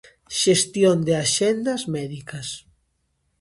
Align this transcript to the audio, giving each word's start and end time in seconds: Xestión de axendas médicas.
Xestión 0.41 0.97
de 1.07 1.13
axendas 1.23 1.81
médicas. 1.95 2.47